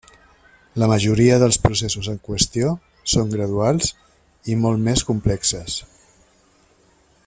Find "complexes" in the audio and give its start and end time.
5.11-5.81